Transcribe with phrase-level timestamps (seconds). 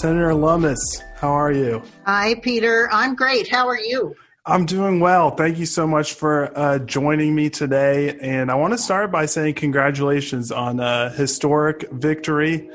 [0.00, 1.82] Senator Lummis, how are you?
[2.06, 2.88] Hi, Peter.
[2.90, 3.48] I'm great.
[3.48, 4.16] How are you?
[4.46, 5.32] I'm doing well.
[5.32, 8.16] Thank you so much for uh, joining me today.
[8.18, 12.70] And I want to start by saying congratulations on a historic victory.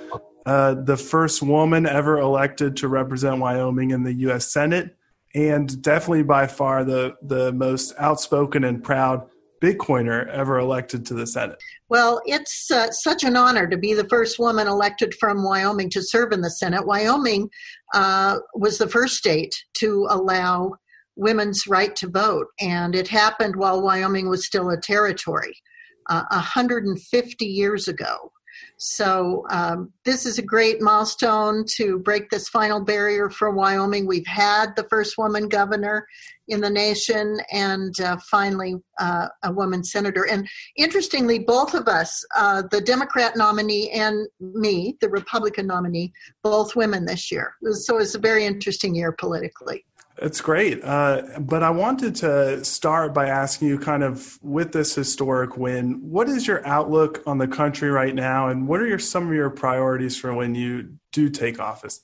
[0.46, 4.54] Uh, the first woman ever elected to represent Wyoming in the U.S.
[4.54, 4.96] Senate,
[5.34, 9.28] and definitely by far the, the most outspoken and proud
[9.62, 11.58] Bitcoiner ever elected to the Senate.
[11.90, 16.02] Well, it's uh, such an honor to be the first woman elected from Wyoming to
[16.02, 16.86] serve in the Senate.
[16.86, 17.50] Wyoming
[17.94, 20.74] uh, was the first state to allow
[21.16, 25.56] women's right to vote, and it happened while Wyoming was still a territory
[26.10, 28.32] uh, 150 years ago.
[28.78, 34.06] So, um, this is a great milestone to break this final barrier for Wyoming.
[34.06, 36.06] We've had the first woman governor
[36.48, 40.28] in the nation and uh, finally uh, a woman senator.
[40.28, 46.76] And interestingly, both of us, uh, the Democrat nominee and me, the Republican nominee, both
[46.76, 47.56] women this year.
[47.72, 49.86] So, it's a very interesting year politically.
[50.18, 50.82] It's great.
[50.84, 56.00] Uh, but I wanted to start by asking you, kind of with this historic win,
[56.10, 59.34] what is your outlook on the country right now, and what are your, some of
[59.34, 62.00] your priorities for when you do take office?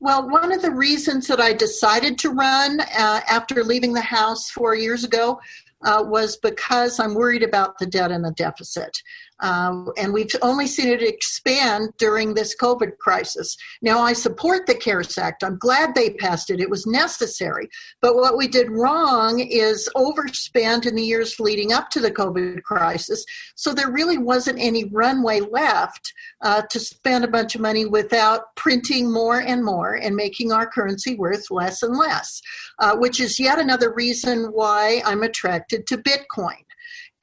[0.00, 4.50] Well, one of the reasons that I decided to run uh, after leaving the House
[4.50, 5.40] four years ago
[5.84, 8.96] uh, was because I'm worried about the debt and the deficit.
[9.40, 13.56] Um, and we've only seen it expand during this COVID crisis.
[13.82, 15.42] Now, I support the CARES Act.
[15.42, 16.60] I'm glad they passed it.
[16.60, 17.68] It was necessary.
[18.00, 22.62] But what we did wrong is overspend in the years leading up to the COVID
[22.62, 23.24] crisis.
[23.56, 28.54] So there really wasn't any runway left uh, to spend a bunch of money without
[28.56, 32.40] printing more and more and making our currency worth less and less,
[32.78, 36.63] uh, which is yet another reason why I'm attracted to Bitcoin.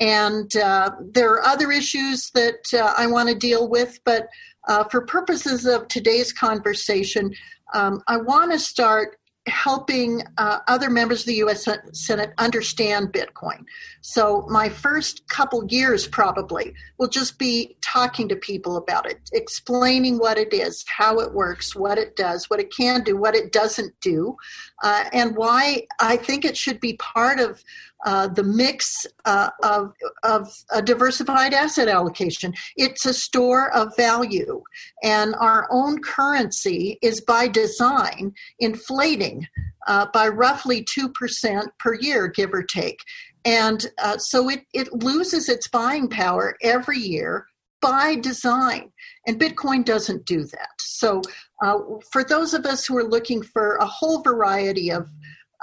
[0.02, 4.28] And uh, there are other issues that uh, I want to deal with, but
[4.68, 7.34] uh, for purposes of today's conversation,
[7.74, 9.18] um, I want to start
[9.48, 11.68] helping uh, other members of the U.S.
[11.94, 13.64] Senate understand Bitcoin.
[14.02, 20.20] So my first couple years probably will just be talking to people about it, explaining
[20.20, 23.52] what it is, how it works, what it does, what it can do, what it
[23.52, 24.38] doesn't do,
[24.84, 27.64] uh, and why I think it should be part of
[28.06, 32.53] uh, the mix uh, of, of a diversified asset allocation.
[32.75, 34.63] It's a store of value,
[35.03, 39.47] and our own currency is by design inflating
[39.88, 43.00] uh, by roughly 2% per year, give or take.
[43.45, 47.47] And uh, so it, it loses its buying power every year
[47.81, 48.91] by design.
[49.25, 50.69] And Bitcoin doesn't do that.
[50.79, 51.22] So,
[51.63, 51.79] uh,
[52.12, 55.07] for those of us who are looking for a whole variety of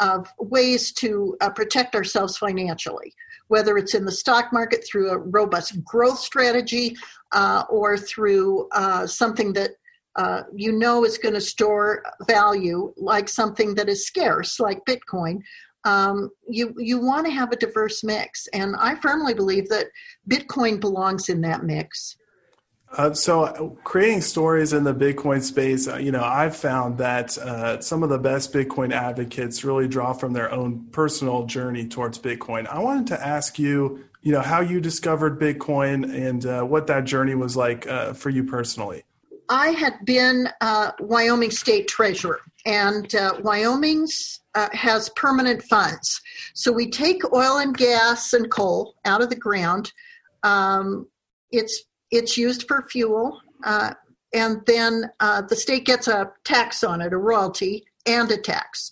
[0.00, 3.14] of ways to uh, protect ourselves financially,
[3.48, 6.96] whether it's in the stock market through a robust growth strategy
[7.32, 9.72] uh, or through uh, something that
[10.16, 15.40] uh, you know is going to store value, like something that is scarce, like Bitcoin.
[15.84, 19.86] Um, you you want to have a diverse mix, and I firmly believe that
[20.28, 22.16] Bitcoin belongs in that mix.
[22.96, 27.36] Uh, so, uh, creating stories in the Bitcoin space, uh, you know, I've found that
[27.36, 32.18] uh, some of the best Bitcoin advocates really draw from their own personal journey towards
[32.18, 32.66] Bitcoin.
[32.66, 37.04] I wanted to ask you, you know, how you discovered Bitcoin and uh, what that
[37.04, 39.04] journey was like uh, for you personally.
[39.50, 40.48] I had been
[40.98, 46.20] Wyoming State Treasurer, and Wyoming's has permanent funds.
[46.54, 49.92] So we take oil and gas and coal out of the ground.
[50.42, 51.06] Um,
[51.50, 53.94] it's it's used for fuel, uh,
[54.34, 58.90] and then uh, the state gets a tax on it, a royalty and a tax.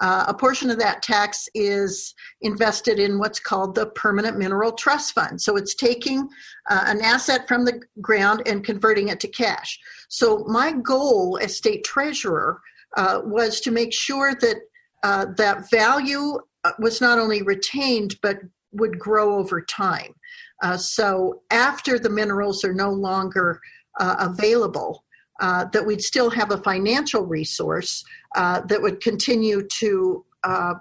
[0.00, 5.12] Uh, a portion of that tax is invested in what's called the Permanent Mineral Trust
[5.12, 5.40] Fund.
[5.42, 6.28] So it's taking
[6.70, 9.78] uh, an asset from the ground and converting it to cash.
[10.08, 12.60] So my goal as state treasurer
[12.96, 14.56] uh, was to make sure that
[15.02, 18.38] uh, that value uh, was not only retained but
[18.72, 20.14] would grow over time.
[20.62, 23.60] Uh, so after the minerals are no longer
[24.00, 25.04] uh, available,
[25.40, 28.04] uh, that we'd still have a financial resource
[28.36, 30.74] uh, that would continue to uh,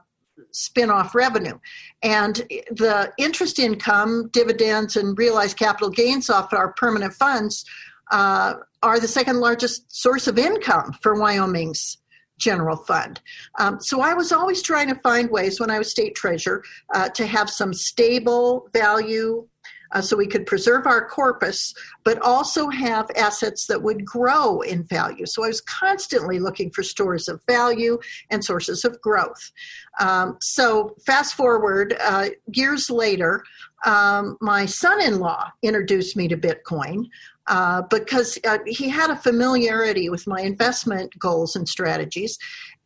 [0.52, 1.58] spin off revenue.
[2.02, 2.36] And
[2.72, 7.66] the interest income, dividends, and realized capital gains off our permanent funds
[8.12, 11.98] uh, are the second largest source of income for Wyoming's
[12.38, 13.22] general fund.
[13.60, 16.64] Um, so I was always trying to find ways when I was state treasurer
[16.94, 19.48] uh, to have some stable value
[19.92, 21.74] uh, so we could preserve our corpus,
[22.04, 25.26] but also have assets that would grow in value.
[25.26, 27.98] So I was constantly looking for stores of value
[28.30, 29.52] and sources of growth.
[30.00, 33.44] Um, so fast forward uh, years later,
[33.86, 37.06] um, my son in law introduced me to Bitcoin.
[37.48, 42.38] Uh, because uh, he had a familiarity with my investment goals and strategies.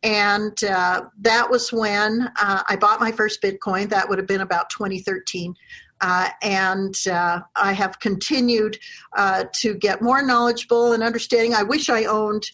[0.02, 3.88] And uh, that was when uh, I bought my first Bitcoin.
[3.88, 5.54] That would have been about 2013.
[6.00, 8.78] Uh, and uh, I have continued
[9.60, 11.54] to get more knowledgeable and understanding.
[11.54, 12.44] I wish I owned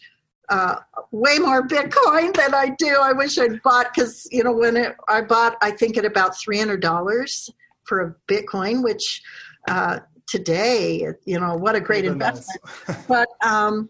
[1.10, 2.99] way more Bitcoin than I do.
[3.00, 6.38] I wish I'd bought because you know when it, I bought, I think at about
[6.38, 7.50] three hundred dollars
[7.84, 9.22] for a Bitcoin, which
[9.69, 12.60] uh, today, you know, what a great investment.
[12.86, 13.06] Nice.
[13.06, 13.88] but um,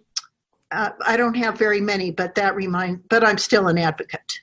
[0.71, 4.41] uh, I don't have very many, but that remind, but I'm still an advocate.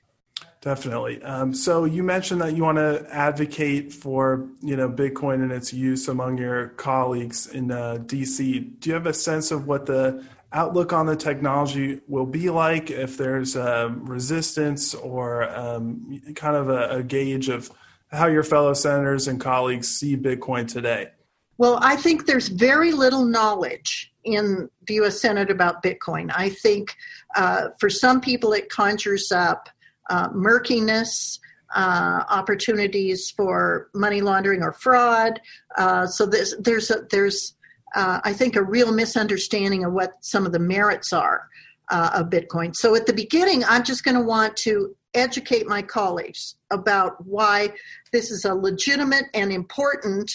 [0.61, 1.21] Definitely.
[1.21, 5.71] Um, so you mentioned that you want to advocate for you know Bitcoin and its
[5.71, 8.79] use among your colleagues in uh, DC.
[8.79, 12.89] Do you have a sense of what the outlook on the technology will be like?
[12.89, 17.69] If there's um, resistance or um, kind of a, a gauge of
[18.11, 21.09] how your fellow senators and colleagues see Bitcoin today?
[21.57, 25.21] Well, I think there's very little knowledge in the U.S.
[25.21, 26.31] Senate about Bitcoin.
[26.35, 26.95] I think
[27.35, 29.69] uh, for some people it conjures up
[30.09, 31.39] uh, murkiness,
[31.75, 35.39] uh, opportunities for money laundering or fraud.
[35.77, 37.55] Uh, so there's there's a, there's
[37.95, 41.47] uh, I think a real misunderstanding of what some of the merits are
[41.89, 42.75] uh, of Bitcoin.
[42.75, 47.69] So at the beginning, I'm just going to want to educate my colleagues about why
[48.11, 50.31] this is a legitimate and important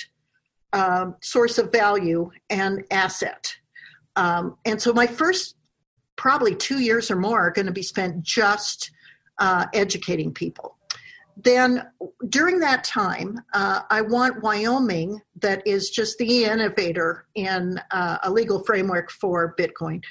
[0.73, 3.55] uh, source of value and asset.
[4.17, 5.57] Um, and so my first
[6.17, 8.91] probably two years or more are going to be spent just
[9.39, 10.77] uh, educating people.
[11.37, 11.87] Then
[12.29, 18.31] during that time, uh, I want Wyoming, that is just the innovator in uh, a
[18.31, 20.03] legal framework for Bitcoin,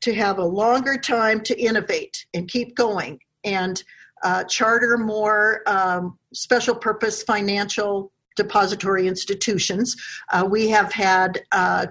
[0.00, 3.82] to have a longer time to innovate and keep going and
[4.24, 9.96] uh, charter more um, special purpose financial depository institutions.
[10.32, 11.86] Uh, we have had, uh,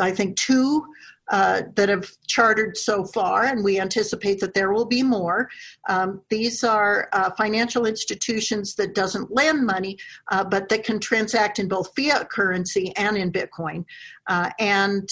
[0.00, 0.86] I think, two
[1.28, 5.48] uh, that have chartered so far, and we anticipate that there will be more.
[5.88, 9.98] Um, these are uh, financial institutions that doesn't lend money,
[10.30, 13.84] uh, but that can transact in both fiat currency and in Bitcoin,
[14.28, 15.08] uh, and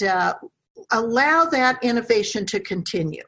[0.93, 3.25] allow that innovation to continue.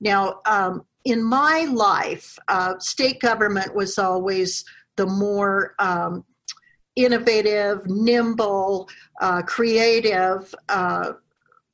[0.00, 2.38] Now, um, in my life,
[2.78, 4.64] state government was always
[4.96, 6.24] the more um,
[7.04, 8.88] innovative, nimble,
[9.20, 11.12] uh, creative uh,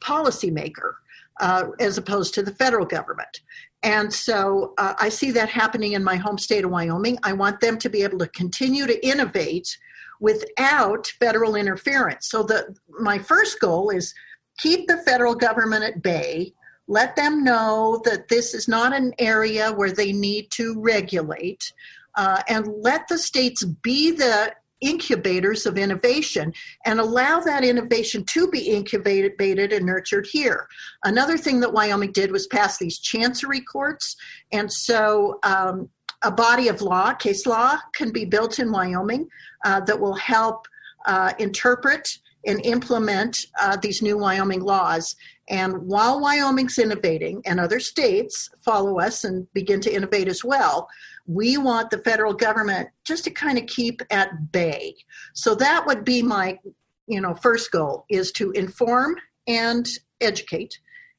[0.00, 0.94] policymaker
[1.40, 3.40] uh, as opposed to the federal government.
[3.82, 7.19] And so uh, I see that happening in my home state of Wyoming.
[7.23, 9.76] I want them to be able to continue to innovate
[10.20, 12.28] without federal interference.
[12.28, 14.14] So the my first goal is
[14.58, 16.55] keep the federal government at bay
[16.88, 21.73] let them know that this is not an area where they need to regulate,
[22.17, 26.52] uh, and let the states be the incubators of innovation
[26.84, 30.67] and allow that innovation to be incubated and nurtured here.
[31.05, 34.17] Another thing that Wyoming did was pass these chancery courts,
[34.52, 35.88] and so um,
[36.23, 39.28] a body of law, case law, can be built in Wyoming
[39.64, 40.67] uh, that will help
[41.06, 45.17] uh, interpret and implement uh, these new Wyoming laws.
[45.49, 50.88] And while Wyoming's innovating and other states follow us and begin to innovate as well,
[51.26, 54.94] we want the federal government just to kind of keep at bay.
[55.34, 56.59] So that would be my,
[57.06, 59.16] you know, first goal is to inform
[59.47, 59.88] and
[60.21, 60.78] educate,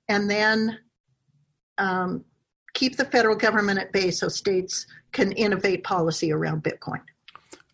[0.09, 0.79] and then
[1.77, 2.25] um,
[2.73, 7.01] keep the federal government at bay so states can innovate policy around Bitcoin.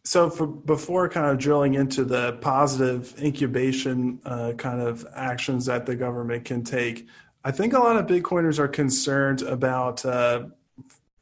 [0.06, 5.86] So, for, before kind of drilling into the positive incubation uh, kind of actions that
[5.86, 7.08] the government can take,
[7.46, 10.46] I think a lot of Bitcoiners are concerned about uh,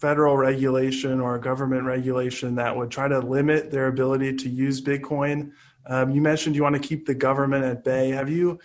[0.01, 5.51] federal regulation or government regulation that would try to limit their ability to use Bitcoin.
[5.85, 8.09] Um, you mentioned you want to keep the government at bay.
[8.09, 8.59] Have you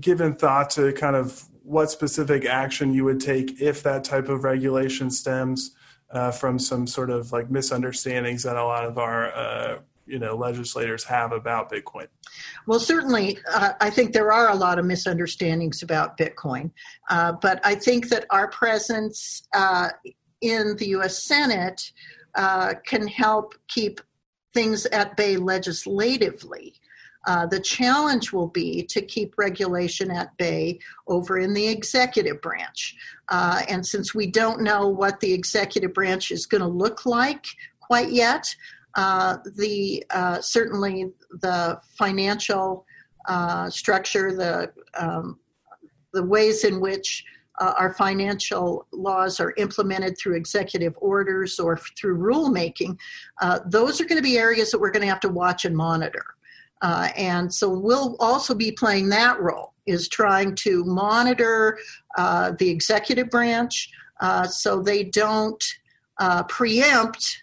[0.00, 4.42] given thought to kind of what specific action you would take if that type of
[4.42, 5.76] regulation stems?
[6.10, 10.34] uh, from some sort of like misunderstandings that a lot of our uh, you know
[10.34, 12.06] legislators have about Bitcoin?
[12.66, 16.70] Well, certainly, uh, I think there are a lot of misunderstandings about Bitcoin,
[17.10, 19.90] uh, but I think that our presence uh,
[20.40, 21.24] in the U.S.
[21.24, 21.92] Senate
[22.34, 24.00] uh, can help keep
[24.54, 26.74] things at bay legislatively.
[27.26, 30.78] Uh, the challenge will be to keep regulation at bay
[31.08, 32.94] over in the executive branch.
[33.28, 37.44] Uh, and since we don't know what the executive branch is going to look like
[37.80, 38.46] quite yet,
[38.94, 42.86] uh, the uh, certainly the financial
[43.28, 45.38] uh, structure, the um,
[46.14, 47.24] the ways in which
[47.60, 52.96] uh, our financial laws are implemented through executive orders or through rulemaking,
[53.40, 55.76] uh, those are going to be areas that we're going to have to watch and
[55.76, 56.24] monitor.
[56.82, 61.78] Uh, and so we'll also be playing that role is trying to monitor
[62.16, 65.64] uh, the executive branch uh, so they don't
[66.18, 67.42] uh, preempt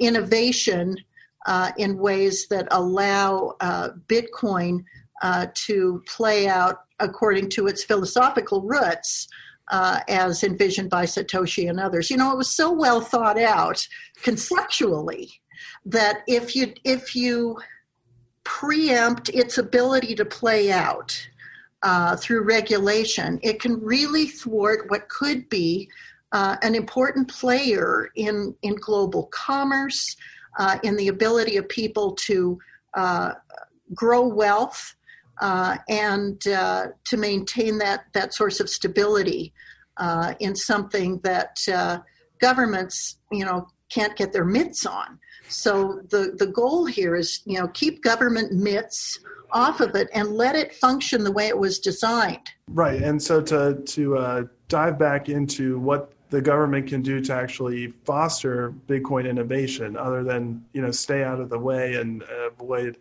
[0.00, 0.96] innovation
[1.78, 3.54] in ways that allow
[4.06, 4.84] Bitcoin
[5.54, 9.28] to play out according to its philosophical roots.
[9.70, 12.08] Uh, as envisioned by Satoshi and others.
[12.08, 13.86] You know, it was so well thought out
[14.22, 15.42] conceptually
[15.84, 17.58] that if you if you
[18.44, 21.14] preempt its ability to play out
[21.82, 25.88] uh, through regulation, it can really thwart what could be
[26.32, 30.16] uh, an important player in in global commerce,
[30.58, 32.58] uh, in the ability of people to
[32.94, 33.32] uh,
[33.94, 34.94] grow wealth
[35.40, 39.52] and uh, to maintain that that source of stability
[39.98, 41.98] uh, in something that uh,
[42.40, 45.18] governments, you know, can't get their mitts on.
[45.48, 49.18] So the the goal here is, you know, keep government mitts
[49.50, 52.50] off of it and let it function the way it was designed.
[52.68, 57.32] Right, and so to to uh, dive back into what the government can do to
[57.32, 62.98] actually foster Bitcoin innovation, other than you know stay out of the way and avoid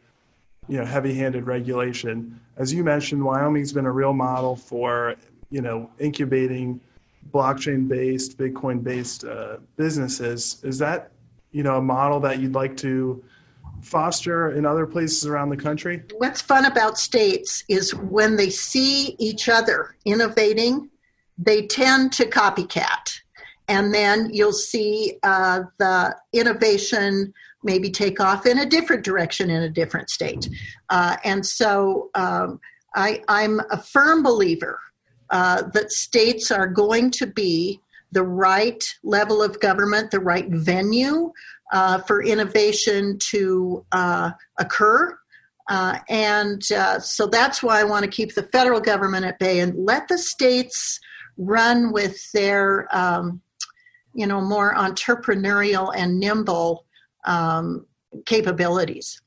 [0.67, 2.39] you know heavy-handed regulation.
[2.57, 5.15] As you mentioned, Wyoming's been a real model for
[5.50, 6.79] you know incubating
[7.31, 10.62] blockchain-based, Bitcoin-based uh, businesses.
[10.63, 11.12] Is that
[11.51, 13.24] you know a model that you'd like to
[13.81, 16.03] foster in other places around the country?
[16.17, 20.89] What's fun about states is when they see each other innovating,
[21.38, 23.19] they tend to copycat.
[23.69, 27.33] And then you'll see uh, the innovation
[27.67, 30.50] maybe take off in a different direction in a different state.
[30.89, 32.59] Uh, and so um,
[32.95, 34.79] I, am a firm believer
[35.29, 37.79] uh, that states are going to be
[38.12, 41.31] the right level of government, the right venue
[41.74, 45.17] uh, for innovation to uh, occur.
[45.69, 49.59] Uh, and uh, so that's why I want to keep the federal government at bay
[49.59, 51.00] and let the states
[51.38, 53.41] run with their, um,
[54.13, 56.87] you know, more entrepreneurial and nimble
[57.25, 57.86] um,
[58.25, 59.21] capabilities.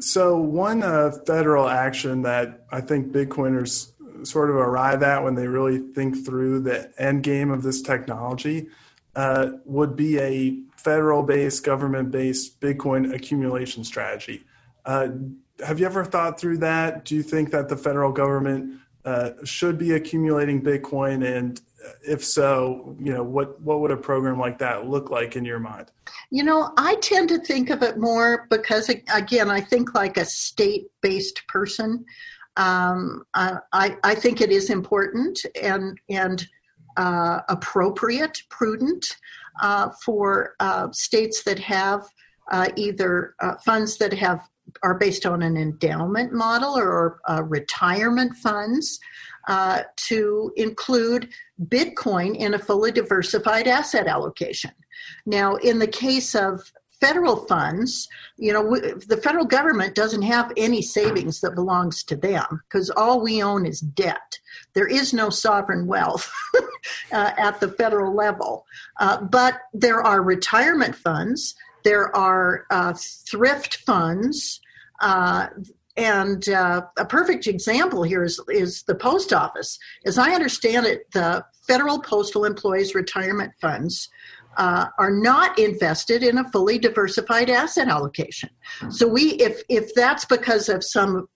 [0.00, 3.92] So, one uh, federal action that I think Bitcoiners
[4.26, 8.68] sort of arrive at when they really think through the end game of this technology
[9.14, 14.44] uh, would be a federal based, government based Bitcoin accumulation strategy.
[14.84, 15.08] Uh,
[15.64, 17.04] have you ever thought through that?
[17.04, 21.24] Do you think that the federal government uh, should be accumulating Bitcoin?
[21.36, 21.60] And
[22.06, 25.58] if so, you know, what, what would a program like that look like in your
[25.58, 25.90] mind?
[26.30, 30.24] You know, I tend to think of it more because, again, I think like a
[30.24, 32.04] state based person.
[32.56, 36.46] Um, I, I think it is important and, and
[36.96, 39.16] uh, appropriate, prudent
[39.62, 42.02] uh, for uh, states that have
[42.52, 43.34] uh, either
[43.64, 44.40] funds that have
[44.82, 48.98] are based on an endowment model or uh, retirement funds
[49.48, 51.28] uh, to include
[51.66, 54.72] Bitcoin in a fully diversified asset allocation.
[55.26, 58.76] Now, in the case of federal funds, you know,
[59.06, 63.66] the federal government doesn't have any savings that belongs to them because all we own
[63.66, 64.38] is debt.
[64.74, 66.32] There is no sovereign wealth
[67.12, 68.64] uh, at the federal level.
[68.98, 74.60] Uh, but there are retirement funds, there are uh, thrift funds,
[75.00, 75.48] uh,
[75.96, 79.78] and uh, a perfect example here is, is the post office.
[80.04, 84.08] As I understand it, the federal postal employees retirement funds
[84.56, 88.50] uh, are not invested in a fully diversified asset allocation.
[88.90, 91.28] So we, if if that's because of some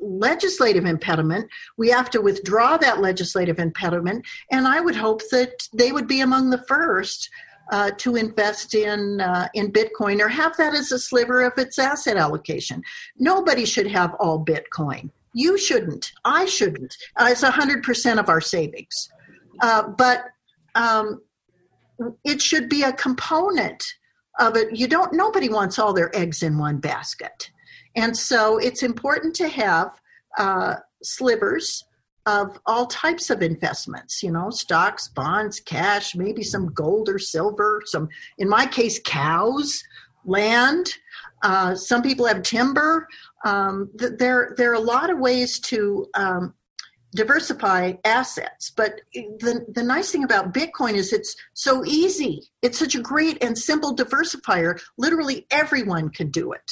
[0.00, 4.26] legislative impediment, we have to withdraw that legislative impediment.
[4.50, 7.28] And I would hope that they would be among the first
[7.70, 11.78] uh, to invest in uh, in Bitcoin or have that as a sliver of its
[11.78, 12.82] asset allocation.
[13.18, 15.10] Nobody should have all Bitcoin.
[15.34, 16.12] You shouldn't.
[16.24, 16.96] I shouldn't.
[17.16, 19.08] Uh, it's hundred percent of our savings,
[19.62, 20.24] uh, but
[20.74, 21.22] um,
[22.24, 23.84] it should be a component
[24.38, 24.76] of it.
[24.76, 25.12] You don't.
[25.12, 27.50] Nobody wants all their eggs in one basket,
[27.94, 29.90] and so it's important to have
[30.38, 31.84] uh, slivers
[32.26, 37.82] of all types of investments, you know, stocks, bonds, cash, maybe some gold or silver,
[37.86, 38.08] some,
[38.38, 39.82] in my case, cows,
[40.24, 40.92] land.
[41.42, 43.06] Uh, some people have timber.
[43.44, 46.54] Um, there, there are a lot of ways to um,
[47.14, 48.70] diversify assets.
[48.70, 52.50] But the, the nice thing about Bitcoin is it's so easy.
[52.62, 54.80] It's such a great and simple diversifier.
[54.98, 56.70] Literally everyone can do it.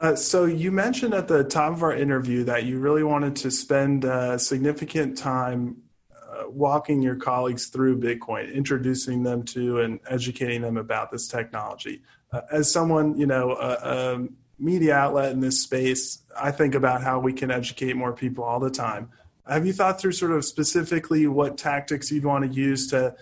[0.00, 3.50] Uh, so you mentioned at the top of our interview that you really wanted to
[3.50, 5.76] spend uh, significant time
[6.10, 12.00] uh, walking your colleagues through Bitcoin, introducing them to and educating them about this technology.
[12.32, 14.26] Uh, as someone, you know, a
[14.58, 18.60] media outlet in this space, I think about how we can educate more people all
[18.60, 19.10] the time.
[19.46, 23.14] Have you thought through sort of specifically what tactics you'd want to use to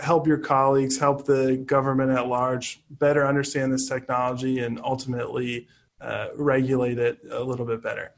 [0.00, 5.66] help your colleagues, help the government at large better understand this technology and ultimately
[6.02, 8.12] uh, regulate it a little bit better?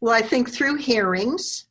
[0.00, 1.66] Well, I think through hearings,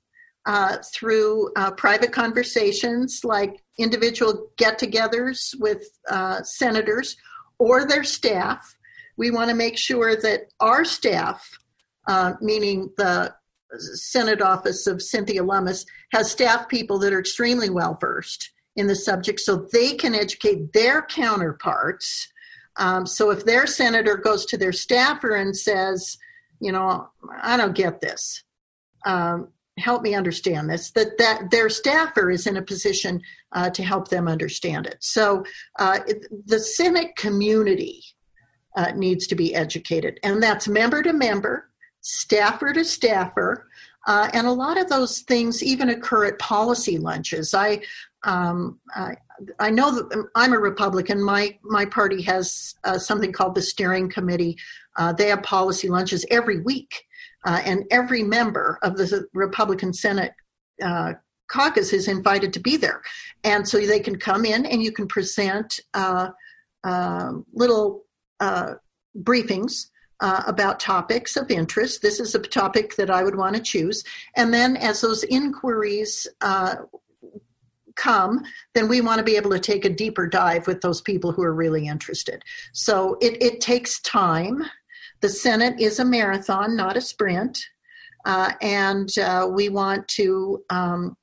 [0.46, 7.18] uh, through uh, private conversations like individual get togethers with uh, senators
[7.58, 8.78] or their staff,
[9.18, 11.48] we want to make sure that our staff,
[12.08, 13.34] uh, meaning the
[13.78, 18.96] Senate office of Cynthia Lummis, has staff people that are extremely well versed in the
[18.96, 22.32] subject so they can educate their counterparts.
[22.80, 26.18] Um, so if their senator goes to their staffer and says,
[26.60, 27.10] you know,
[27.42, 28.44] I don't get this.
[29.06, 33.22] Um, help me understand this that that their staffer is in a position
[33.54, 35.44] uh, to help them understand it so
[35.80, 38.04] uh, it, the senate community
[38.76, 41.70] uh, needs to be educated and that's member to member
[42.02, 43.68] staffer to staffer
[44.08, 47.82] uh, and a lot of those things even occur at policy lunches i
[48.24, 49.16] um, I,
[49.60, 51.24] I know that I'm a Republican.
[51.24, 54.58] My my party has uh, something called the steering committee.
[54.98, 57.06] Uh, they have policy lunches every week,
[57.46, 60.34] uh, and every member of the Republican Senate
[60.84, 61.14] uh,
[61.50, 63.02] caucus is invited to be there.
[63.44, 66.30] And so they can come in and you can present uh,
[66.84, 68.04] uh, little
[69.18, 69.88] briefings
[70.22, 72.02] uh, about topics of interest.
[72.02, 74.04] This is a topic that I would want to choose.
[74.36, 76.28] And then as those inquiries
[78.08, 78.42] come,
[78.74, 81.44] then we want to be able to take a deeper dive with those people who
[81.44, 82.44] are really interested.
[82.74, 84.64] So it, it takes time.
[85.22, 87.60] The Senate is a marathon, not a sprint.
[88.26, 91.16] Uh, and uh, we want to um,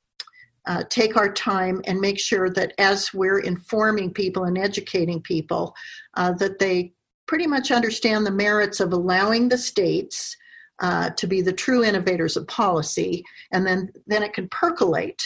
[0.66, 5.74] uh, take our time and make sure that as we're informing people and educating people,
[6.14, 6.92] uh, that they
[7.26, 10.36] pretty much understand the merits of allowing the states
[10.80, 15.22] uh, to be the true innovators of policy, and then then it can percolate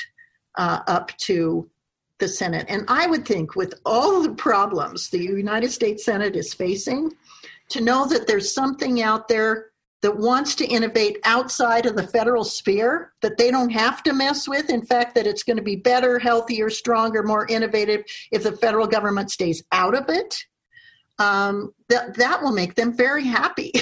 [0.57, 1.69] uh, up to
[2.19, 2.67] the Senate.
[2.69, 7.13] And I would think, with all the problems the United States Senate is facing,
[7.71, 9.71] to know that there's something out there
[10.03, 14.49] that wants to innovate outside of the federal sphere that they don't have to mess
[14.49, 14.71] with.
[14.71, 18.87] In fact, that it's going to be better, healthier, stronger, more innovative if the federal
[18.87, 20.37] government stays out of it.
[21.19, 23.73] Um, that that will make them very happy.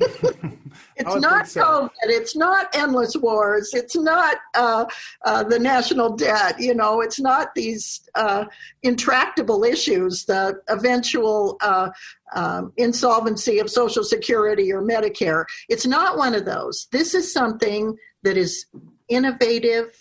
[0.96, 1.62] It's not so.
[1.62, 1.90] COVID.
[2.04, 3.74] It's not endless wars.
[3.74, 4.86] It's not uh,
[5.24, 6.58] uh, the national debt.
[6.58, 8.46] You know, it's not these uh,
[8.82, 11.90] intractable issues, the eventual uh,
[12.34, 15.44] um, insolvency of Social Security or Medicare.
[15.68, 16.88] It's not one of those.
[16.92, 18.66] This is something that is
[19.08, 19.94] innovative,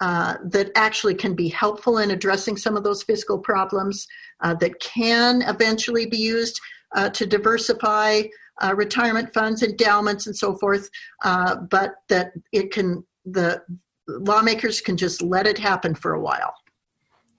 [0.00, 4.06] uh, that actually can be helpful in addressing some of those fiscal problems,
[4.40, 6.60] uh, that can eventually be used
[6.96, 8.22] uh, to diversify
[8.62, 10.88] uh, retirement funds, endowments, and so forth,
[11.24, 13.62] uh, but that it can the
[14.06, 16.54] lawmakers can just let it happen for a while.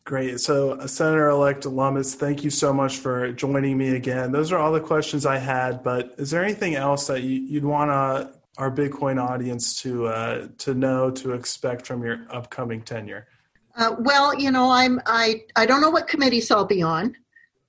[0.06, 0.39] Great.
[0.39, 4.32] So, uh, Senator elect Lummis, thank you so much for joining me again.
[4.32, 7.65] Those are all the questions I had, but is there anything else that you, would
[7.65, 13.28] want our Bitcoin audience to uh, to know to expect from your upcoming tenure?
[13.75, 17.15] Uh, well, you know, I'm I I don't know what committees I'll be on.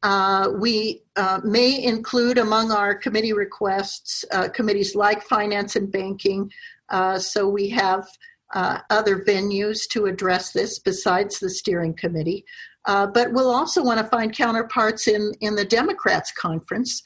[0.07, 6.49] Uh, we uh, may include among our committee requests uh, committees like finance and banking.
[6.91, 8.07] Uh, so we have
[8.55, 12.45] uh, other venues to address this besides the steering committee.
[12.85, 17.03] Uh, but we'll also want to find counterparts in, in the Democrats conference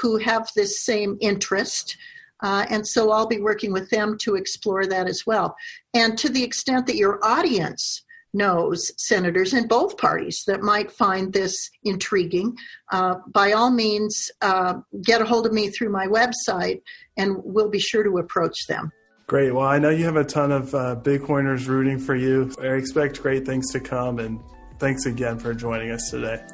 [0.00, 1.94] who have this same interest.
[2.42, 5.54] and so I'll be working with them to explore that as well.
[5.92, 8.02] And to the extent that your audience
[8.34, 12.56] knows senators in both parties that might find this intriguing,
[12.92, 16.82] uh, by all means, uh, get a hold of me through my website
[17.16, 18.90] and we'll be sure to approach them.
[19.26, 19.54] Great.
[19.54, 22.52] Well, I know you have a ton of uh, Bitcoiners rooting for you.
[22.60, 24.38] I expect great things to come, and
[24.78, 26.44] thanks again for joining us today.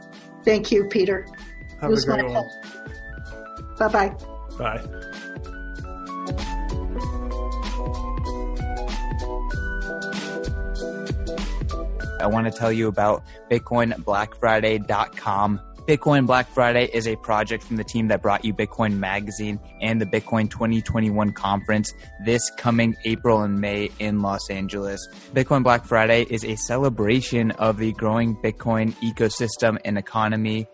[0.44, 1.26] Thank you, Peter.
[1.80, 2.48] Have a great one.
[3.78, 4.14] Bye-bye.
[4.56, 4.80] Bye.
[12.20, 15.60] I want to tell you about BitcoinBlackFriday.com.
[15.86, 20.00] Bitcoin Black Friday is a project from the team that brought you Bitcoin Magazine and
[20.00, 21.92] the Bitcoin 2021 conference
[22.24, 25.08] this coming April and May in Los Angeles.
[25.34, 30.68] Bitcoin Black Friday is a celebration of the growing Bitcoin ecosystem and economy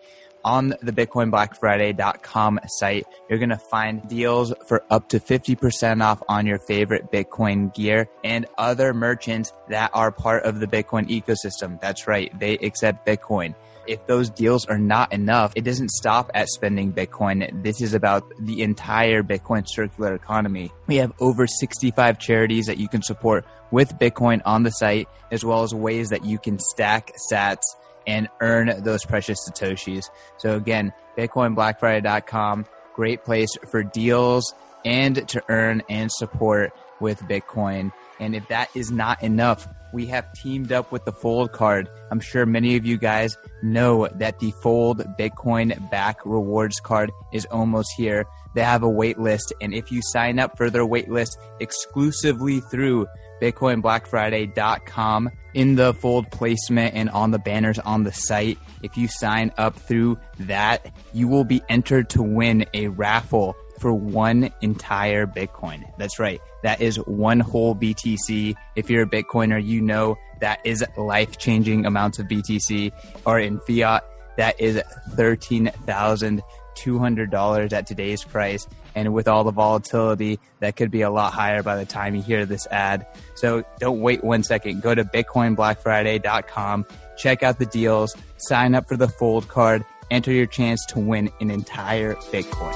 [0.47, 6.45] on the bitcoinblackfriday.com site, you're going to find deals for up to 50% off on
[6.45, 11.81] your favorite Bitcoin gear and other merchants that are part of the Bitcoin ecosystem.
[11.81, 12.31] That's right.
[12.39, 13.55] They accept Bitcoin.
[13.87, 17.63] if those deals are not enough, it doesn't stop at spending Bitcoin.
[17.63, 20.71] This is about the entire Bitcoin circular economy.
[20.87, 25.43] We have over 65 charities that you can support with Bitcoin on the site, as
[25.43, 27.63] well as ways that you can stack sats
[28.07, 30.05] and earn those precious Satoshis.
[30.37, 32.65] So again, BitcoinBlackFriday.com,
[32.95, 37.91] great place for deals and to earn and support with Bitcoin.
[38.19, 41.89] And if that is not enough, we have teamed up with the Fold card.
[42.11, 47.45] I'm sure many of you guys know that the Fold Bitcoin back rewards card is
[47.45, 48.25] almost here.
[48.55, 49.53] They have a wait list.
[49.61, 53.07] And if you sign up for their wait list exclusively through
[53.41, 58.57] BitcoinBlackFriday.com in the fold placement and on the banners on the site.
[58.83, 63.93] If you sign up through that, you will be entered to win a raffle for
[63.93, 65.83] one entire Bitcoin.
[65.97, 66.41] That's right.
[66.63, 68.55] That is one whole BTC.
[68.75, 72.91] If you're a Bitcoiner, you know that is life changing amounts of BTC
[73.25, 74.03] or in fiat.
[74.37, 74.81] That is
[75.15, 76.43] 13,000
[76.77, 78.67] $200 at today's price.
[78.95, 82.21] And with all the volatility, that could be a lot higher by the time you
[82.21, 83.05] hear this ad.
[83.35, 84.81] So don't wait one second.
[84.81, 86.85] Go to BitcoinBlackFriday.com,
[87.17, 91.31] check out the deals, sign up for the Fold card, enter your chance to win
[91.41, 92.73] an entire Bitcoin.